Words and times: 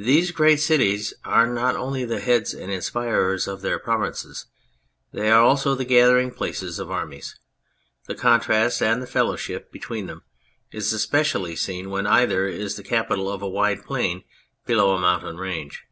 These 0.00 0.30
great 0.30 0.56
cities 0.56 1.12
are 1.22 1.46
not 1.46 1.76
only 1.76 2.06
the 2.06 2.20
heads 2.20 2.54
and 2.54 2.72
inspirers 2.72 3.46
of 3.46 3.60
their 3.60 3.78
provinces, 3.78 4.46
they 5.12 5.30
are 5.30 5.42
also 5.42 5.74
the 5.74 5.84
gathering 5.84 6.30
places 6.30 6.78
of 6.78 6.90
armies; 6.90 7.38
the 8.06 8.14
contrast 8.14 8.80
and 8.80 9.02
the 9.02 9.06
fellowship 9.06 9.70
between 9.70 10.06
them 10.06 10.22
is 10.72 10.94
especially 10.94 11.56
seen 11.56 11.90
when 11.90 12.06
either 12.06 12.46
is 12.46 12.76
the 12.76 12.82
capital 12.82 13.30
of 13.30 13.42
a 13.42 13.48
wide 13.50 13.84
plain 13.84 14.24
below 14.64 14.94
a 14.94 14.98
mountain 14.98 15.36
range. 15.36 15.84